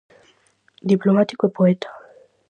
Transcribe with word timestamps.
Diplomático 0.91 1.43
e 1.45 1.51
poeta. 1.57 1.89